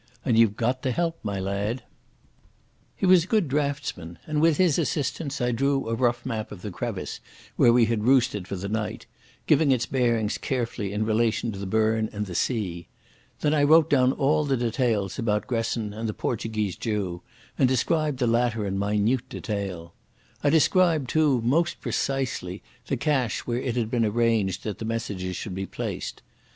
"And 0.25 0.35
you've 0.35 0.55
got 0.55 0.81
to 0.81 0.89
help, 0.91 1.19
my 1.21 1.39
lad." 1.39 1.83
He 2.95 3.05
was 3.05 3.23
a 3.23 3.27
good 3.27 3.47
draughtsman, 3.47 4.17
and 4.25 4.41
with 4.41 4.57
his 4.57 4.79
assistance 4.79 5.39
I 5.39 5.51
drew 5.51 5.87
a 5.87 5.93
rough 5.93 6.25
map 6.25 6.51
of 6.51 6.63
the 6.63 6.71
crevice 6.71 7.19
where 7.55 7.71
we 7.71 7.85
had 7.85 8.03
roosted 8.05 8.47
for 8.47 8.55
the 8.55 8.67
night, 8.67 9.05
giving 9.45 9.71
its 9.71 9.85
bearings 9.85 10.39
carefully 10.39 10.91
in 10.91 11.05
relation 11.05 11.51
to 11.51 11.59
the 11.59 11.67
burn 11.67 12.09
and 12.11 12.25
the 12.25 12.33
sea. 12.33 12.87
Then 13.41 13.53
I 13.53 13.61
wrote 13.61 13.91
down 13.91 14.11
all 14.11 14.43
the 14.43 14.57
details 14.57 15.19
about 15.19 15.45
Gresson 15.45 15.93
and 15.93 16.09
the 16.09 16.15
Portuguese 16.15 16.75
Jew, 16.77 17.21
and 17.55 17.69
described 17.69 18.17
the 18.17 18.25
latter 18.25 18.65
in 18.65 18.79
minute 18.79 19.29
detail. 19.29 19.93
I 20.43 20.49
described, 20.49 21.11
too, 21.11 21.41
most 21.41 21.79
precisely 21.79 22.63
the 22.87 22.97
cache 22.97 23.41
where 23.41 23.59
it 23.59 23.75
had 23.75 23.91
been 23.91 24.05
arranged 24.05 24.63
that 24.63 24.79
the 24.79 24.83
messages 24.85 25.35
should 25.35 25.53
be 25.53 25.67
placed. 25.67 26.23